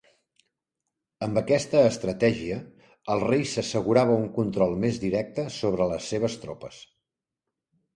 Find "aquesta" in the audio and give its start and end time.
1.41-1.83